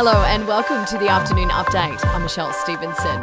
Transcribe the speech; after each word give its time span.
Hello 0.00 0.22
and 0.26 0.46
welcome 0.46 0.84
to 0.84 0.96
the 0.96 1.08
afternoon 1.08 1.48
update. 1.48 1.98
I'm 2.14 2.22
Michelle 2.22 2.52
Stevenson. 2.52 3.20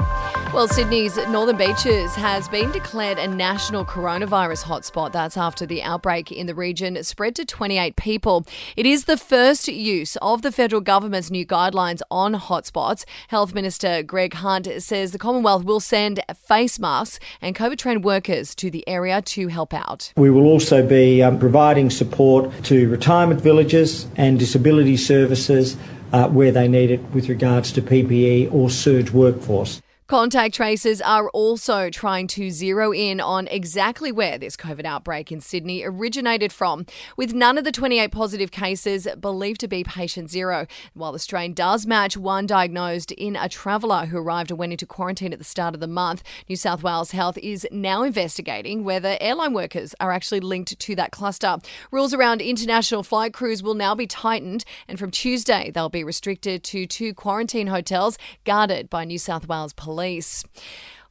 Well, 0.54 0.68
Sydney's 0.68 1.16
Northern 1.30 1.56
Beaches 1.56 2.14
has 2.16 2.50
been 2.50 2.70
declared 2.74 3.18
a 3.18 3.30
national 3.30 3.86
coronavirus 3.86 4.64
hotspot. 4.64 5.14
That's 5.14 5.38
after 5.38 5.66
the 5.66 5.82
outbreak 5.82 6.34
in 6.34 6.48
the 6.48 6.54
region 6.54 7.02
spread 7.06 7.34
to 7.36 7.46
28 7.46 7.96
people. 7.96 8.46
It 8.76 8.86
is 8.86 9.06
the 9.06 9.16
first 9.16 9.70
use 9.70 10.18
of 10.18 10.42
the 10.42 10.52
federal 10.52 10.82
government's 10.82 11.32
new 11.32 11.46
guidelines 11.46 12.02
on 12.12 12.36
hotspots. 12.36 13.06
Health 13.30 13.54
Minister 13.54 14.04
Greg 14.04 14.34
Hunt 14.34 14.68
says 14.80 15.14
the 15.14 15.18
Commonwealth 15.18 15.64
will 15.64 15.80
send 15.80 16.22
face 16.36 16.78
masks 16.78 17.20
and 17.42 17.56
COVID 17.56 17.78
trained 17.78 18.04
workers 18.04 18.54
to 18.56 18.70
the 18.70 18.86
area 18.86 19.22
to 19.22 19.48
help 19.48 19.74
out. 19.74 20.12
We 20.18 20.30
will 20.30 20.44
also 20.44 20.86
be 20.86 21.24
um, 21.24 21.40
providing 21.40 21.90
support 21.90 22.52
to 22.66 22.90
retirement 22.90 23.40
villages 23.40 24.08
and 24.18 24.38
disability 24.38 24.98
services 24.98 25.78
uh, 26.16 26.30
where 26.30 26.50
they 26.50 26.66
need 26.66 26.92
it 26.92 27.02
with 27.12 27.28
regards 27.28 27.74
to 27.74 27.82
PPE 27.82 28.54
or 28.54 28.70
surge 28.70 29.12
workforce. 29.12 29.82
Contact 30.08 30.54
tracers 30.54 31.02
are 31.02 31.32
also 31.32 31.90
trying 31.90 32.28
to 32.28 32.52
zero 32.52 32.94
in 32.94 33.20
on 33.20 33.48
exactly 33.48 34.12
where 34.12 34.38
this 34.38 34.56
COVID 34.56 34.86
outbreak 34.86 35.32
in 35.32 35.42
Sydney 35.42 35.84
originated 35.84 36.54
from, 36.54 36.86
with 37.18 37.34
none 37.34 37.58
of 37.58 37.64
the 37.64 37.72
28 37.72 38.12
positive 38.12 38.52
cases 38.52 39.08
believed 39.20 39.60
to 39.62 39.68
be 39.68 39.84
patient 39.84 40.30
zero. 40.30 40.68
While 40.94 41.12
the 41.12 41.18
strain 41.18 41.56
does 41.56 41.88
match 41.88 42.16
one 42.16 42.46
diagnosed 42.46 43.14
in 43.14 43.36
a 43.36 43.50
traveller 43.50 44.06
who 44.06 44.20
arrived 44.20 44.52
and 44.52 44.60
went 44.60 44.74
into 44.74 44.86
quarantine 44.86 45.34
at 45.34 45.40
the 45.40 45.44
start 45.44 45.74
of 45.74 45.80
the 45.80 45.88
month, 45.88 46.22
New 46.48 46.56
South 46.56 46.84
Wales 46.84 47.10
Health 47.10 47.40
is 47.40 47.68
now 47.72 48.04
investigating 48.04 48.84
whether 48.84 49.18
airline 49.20 49.54
workers 49.54 49.96
are 50.00 50.12
actually 50.12 50.40
linked 50.40 50.80
to 50.80 50.96
that 50.96 51.14
cluster. 51.14 51.58
Rules 51.90 52.14
around 52.14 52.42
international 52.42 53.02
flight 53.02 53.34
crews 53.34 53.64
will 53.64 53.74
now 53.74 53.96
be 53.96 54.06
tightened, 54.06 54.66
and 54.88 55.00
from 55.00 55.10
Tuesday, 55.10 55.72
they'll 55.74 55.90
be 55.90 56.04
restricted 56.04 56.64
to 56.66 56.86
two 56.86 57.12
quarantine 57.16 57.68
hotels 57.68 58.20
guarded 58.44 58.88
by 58.88 59.04
New 59.04 59.18
South 59.18 59.48
Wales 59.48 59.74
Police 59.74 59.95
police. 59.96 60.44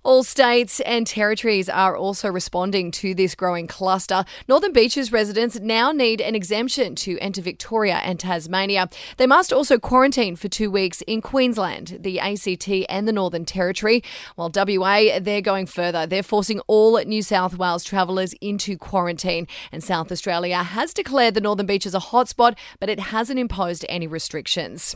All 0.03 0.23
states 0.23 0.81
and 0.81 1.07
territories 1.07 1.71
are 1.71 1.97
also 1.97 2.29
responding 2.29 2.91
to 2.91 3.15
this 3.15 3.35
growing 3.35 3.67
cluster. 3.67 4.27
Northern 4.47 4.75
Beaches 4.75 5.11
residents 5.11 5.59
now 5.59 5.93
need 5.93 6.21
an 6.21 6.35
exemption 6.35 6.95
to 6.97 7.19
enter 7.21 7.41
Victoria 7.41 7.95
and 8.05 8.21
Tasmania. 8.21 8.91
They 9.17 9.27
must 9.27 9.51
also 9.51 9.79
quarantine 9.79 10.37
for 10.37 10.49
two 10.49 10.71
weeks 10.71 11.01
in 11.07 11.23
Queensland, 11.23 11.97
the 12.01 12.21
ACT, 12.21 12.69
and 12.91 13.09
the 13.09 13.13
Northern 13.13 13.47
Territory. 13.47 14.05
While 14.37 14.53
WA, 14.55 15.19
they're 15.19 15.41
going 15.41 15.65
further. 15.65 16.07
They're 16.07 16.23
forcing 16.23 16.61
all 16.67 17.03
New 17.05 17.23
South 17.23 17.57
Wales 17.57 17.85
travellers 17.85 18.35
into 18.43 18.77
quarantine. 18.77 19.49
And 19.73 19.83
South 19.83 20.13
Australia 20.13 20.63
has 20.63 20.93
declared 20.93 21.33
the 21.33 21.41
Northern 21.41 21.65
Beaches 21.65 21.95
a 21.95 21.99
hotspot, 21.99 22.59
but 22.79 22.91
it 22.91 23.01
hasn't 23.01 23.39
imposed 23.39 23.87
any 23.89 24.07
restrictions. 24.07 24.95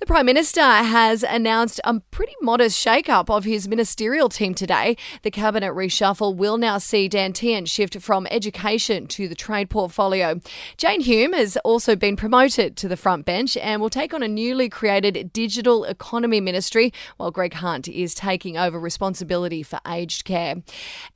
The 0.00 0.06
Prime 0.06 0.26
Minister 0.26 0.60
has 0.60 1.22
announced 1.22 1.80
a 1.84 2.00
pretty 2.10 2.34
modest 2.42 2.78
shake-up 2.78 3.30
of 3.30 3.44
his 3.44 3.68
ministerial 3.68 4.28
team 4.28 4.52
today. 4.52 4.96
The 5.22 5.30
cabinet 5.30 5.72
reshuffle 5.72 6.34
will 6.34 6.58
now 6.58 6.78
see 6.78 7.08
Dan 7.08 7.32
Tehan 7.32 7.66
shift 7.68 8.00
from 8.00 8.26
education 8.28 9.06
to 9.06 9.28
the 9.28 9.36
trade 9.36 9.70
portfolio. 9.70 10.40
Jane 10.76 11.00
Hume 11.00 11.32
has 11.32 11.56
also 11.58 11.94
been 11.94 12.16
promoted 12.16 12.76
to 12.78 12.88
the 12.88 12.96
front 12.96 13.24
bench 13.24 13.56
and 13.56 13.80
will 13.80 13.88
take 13.88 14.12
on 14.12 14.24
a 14.24 14.28
newly 14.28 14.68
created 14.68 15.32
digital 15.32 15.84
economy 15.84 16.40
ministry, 16.40 16.92
while 17.16 17.30
Greg 17.30 17.54
Hunt 17.54 17.86
is 17.86 18.16
taking 18.16 18.58
over 18.58 18.80
responsibility 18.80 19.62
for 19.62 19.78
aged 19.86 20.24
care. 20.24 20.56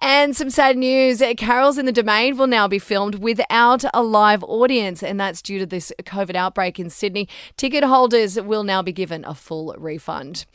And 0.01 0.37
some 0.37 0.51
sad 0.51 0.79
news 0.79 1.21
carols 1.37 1.79
in 1.79 1.87
the 1.87 1.93
domain 1.93 2.37
will 2.39 2.47
now 2.47 2.69
be 2.69 2.79
filmed 2.79 3.17
without 3.17 3.84
a 3.93 4.05
live 4.05 4.45
audience, 4.45 5.03
and 5.03 5.19
that's 5.19 5.43
due 5.43 5.59
to 5.59 5.67
this 5.67 5.93
COVID 6.03 6.37
outbreak 6.37 6.79
in 6.79 6.91
Sydney. 6.91 7.29
Ticket 7.56 7.83
holders 7.83 8.41
will 8.41 8.68
now 8.69 8.83
be 8.83 8.93
given 8.93 9.25
a 9.25 9.35
full 9.35 9.75
refund. 9.77 10.47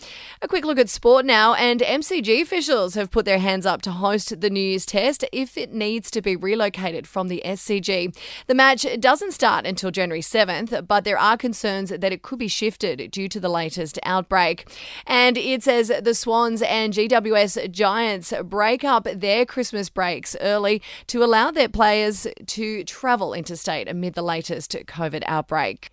A 0.42 0.47
quick 0.47 0.64
look 0.64 0.80
at 0.80 0.88
sport 0.88 1.25
now, 1.25 1.53
and 1.56 1.81
MCG 1.81 2.41
officials 2.41 2.96
have 2.96 3.12
put 3.12 3.25
their 3.25 3.40
hands 3.40 3.66
up 3.66 3.81
to 3.81 3.91
host 3.91 4.40
the 4.40 4.50
New 4.50 4.62
Year's 4.62 4.85
Test 4.85 5.25
if 5.34 5.57
it 5.57 5.74
needs 5.74 6.09
to 6.12 6.22
be 6.22 6.38
relocated 6.38 7.07
from 7.07 7.28
the 7.28 7.41
SCG. 7.44 8.16
The 8.47 8.56
match 8.56 8.85
doesn't 9.02 9.34
start 9.34 9.66
until 9.66 9.91
January 9.91 10.22
7th, 10.22 10.88
but 10.88 11.03
there 11.03 11.18
are 11.18 11.35
concerns 11.35 11.90
that 11.90 12.13
it 12.13 12.22
could 12.22 12.40
be 12.40 12.47
shifted 12.47 13.12
due 13.12 13.28
to 13.28 13.40
the 13.40 13.50
latest 13.50 14.00
outbreak. 14.03 14.69
And 15.06 15.38
it 15.38 15.63
says 15.63 15.91
the 16.02 16.13
Swans 16.13 16.62
and 16.62 16.94
GWS 16.94 17.69
Giants 17.72 18.31
break 18.44 18.84
up 18.84 19.07
their 19.13 19.46
Christmas 19.46 19.90
breaks 19.90 20.38
early 20.40 20.81
to 21.07 21.23
allow 21.23 21.52
their 21.52 21.69
players 21.69 22.28
to 22.46 22.84
travel 22.84 23.34
interstate 23.34 23.88
amid 23.90 24.13
the 24.13 24.22
latest 24.22 24.72
COVID 24.72 25.23
outbreak. 25.25 25.90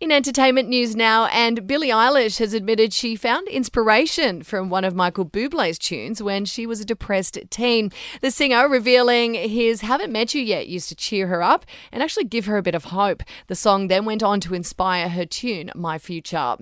In 0.00 0.10
entertainment 0.10 0.66
news 0.66 0.96
now, 0.96 1.26
and 1.26 1.66
Billie 1.66 1.90
Eilish 1.90 2.38
has 2.38 2.54
admitted 2.54 2.94
she 2.94 3.16
found 3.16 3.46
inspiration 3.48 4.42
from 4.42 4.70
one 4.70 4.82
of 4.82 4.94
Michael 4.94 5.26
Bublé's 5.26 5.78
tunes 5.78 6.22
when 6.22 6.46
she 6.46 6.64
was 6.64 6.80
a 6.80 6.86
depressed 6.86 7.36
teen. 7.50 7.92
The 8.22 8.30
singer 8.30 8.66
revealing 8.66 9.34
his 9.34 9.82
Haven't 9.82 10.10
Met 10.10 10.34
You 10.34 10.40
Yet 10.40 10.68
used 10.68 10.88
to 10.88 10.94
cheer 10.94 11.26
her 11.26 11.42
up 11.42 11.66
and 11.92 12.02
actually 12.02 12.24
give 12.24 12.46
her 12.46 12.56
a 12.56 12.62
bit 12.62 12.74
of 12.74 12.84
hope. 12.84 13.22
The 13.48 13.54
song 13.54 13.88
then 13.88 14.06
went 14.06 14.22
on 14.22 14.40
to 14.40 14.54
inspire 14.54 15.10
her 15.10 15.26
tune, 15.26 15.70
My 15.74 15.98
Future. 15.98 16.56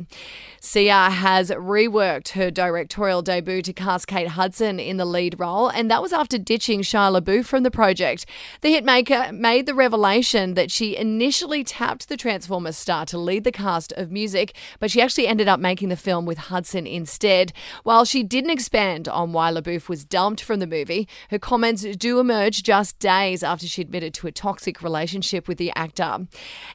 Sia 0.61 1.09
has 1.09 1.53
reworked 1.53 2.31
her 2.31 2.51
directorial 2.51 3.23
debut 3.23 3.63
to 3.63 3.73
cast 3.73 4.09
Kate 4.09 4.31
Hudson 4.31 4.81
in 4.81 4.97
the 4.97 5.05
lead 5.05 5.39
role, 5.39 5.69
and 5.69 5.89
that 5.93 6.03
was 6.03 6.13
after 6.13 6.39
ditching 6.39 6.81
Shia 6.81 7.17
LaBeouf 7.17 7.45
from 7.45 7.63
the 7.63 7.71
project. 7.71 8.27
The 8.63 8.75
hitmaker 8.75 9.31
made 9.31 9.67
the 9.67 9.75
revelation 9.75 10.55
that 10.55 10.73
she 10.73 10.97
initially 10.97 11.63
tapped 11.63 12.09
the 12.09 12.17
Transformers 12.17 12.77
star 12.77 13.07
to 13.07 13.28
lead 13.29 13.45
the 13.45 13.53
cast 13.53 13.93
of 13.93 14.11
music, 14.11 14.57
but 14.81 14.91
she 14.91 15.03
actually 15.03 15.27
ended 15.27 15.49
up 15.49 15.61
making 15.61 15.91
the 15.91 15.97
film 15.97 16.25
with 16.25 16.39
Hudson 16.39 16.87
instead. 16.87 17.53
While 17.83 18.07
she 18.07 18.23
didn't 18.23 18.51
expand 18.51 19.07
on 19.07 19.35
why 19.35 19.53
LaBeouf 19.53 19.89
was 19.89 20.05
dumped 20.05 20.43
from 20.43 20.61
the 20.61 20.67
movie, 20.67 21.07
her 21.31 21.39
comments 21.39 21.83
do 21.83 22.21
emerge 22.21 22.63
just 22.63 22.99
days 22.99 23.43
after 23.43 23.67
she 23.67 23.83
admitted 23.83 24.15
to 24.15 24.27
a 24.27 24.33
toxic 24.33 24.83
relationship 24.83 25.47
with 25.47 25.59
the 25.59 25.71
actor. 25.77 26.27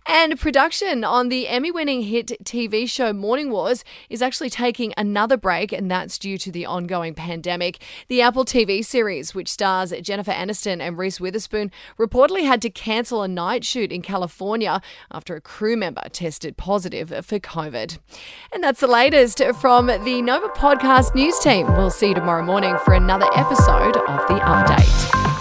And 0.07 0.39
production 0.39 1.03
on 1.03 1.29
the 1.29 1.47
Emmy 1.47 1.71
winning 1.71 2.03
hit 2.03 2.27
TV 2.43 2.87
show 2.87 3.13
Morning 3.13 3.49
Wars 3.49 3.83
is 4.11 4.21
actually 4.21 4.51
taking 4.51 4.93
another 4.95 5.37
break, 5.37 5.71
and 5.71 5.89
that's 5.89 6.19
due 6.19 6.37
to 6.37 6.51
the 6.51 6.67
ongoing 6.67 7.15
pandemic. 7.15 7.81
The 8.09 8.21
Apple 8.21 8.45
TV 8.45 8.85
series, 8.85 9.33
which 9.33 9.49
stars 9.49 9.91
Jennifer 10.03 10.31
Aniston 10.31 10.81
and 10.81 10.99
Reese 10.99 11.19
Witherspoon, 11.19 11.71
reportedly 11.97 12.45
had 12.45 12.61
to 12.61 12.69
cancel 12.69 13.23
a 13.23 13.27
night 13.27 13.65
shoot 13.65 13.91
in 13.91 14.03
California 14.03 14.81
after 15.09 15.35
a 15.35 15.41
crew 15.41 15.75
member 15.75 16.03
tested 16.11 16.42
tested 16.43 16.57
positive 16.57 17.09
for 17.25 17.39
COVID. 17.39 17.99
And 18.51 18.63
that's 18.63 18.81
the 18.81 18.87
latest 18.87 19.41
from 19.61 19.87
the 19.87 20.21
Nova 20.21 20.49
Podcast 20.49 21.15
News 21.15 21.39
team. 21.39 21.67
We'll 21.73 21.89
see 21.89 22.09
you 22.09 22.15
tomorrow 22.15 22.43
morning 22.43 22.75
for 22.83 22.93
another 22.93 23.27
episode 23.33 23.95
of 23.95 24.27
The 24.27 24.39
Update. 24.39 25.32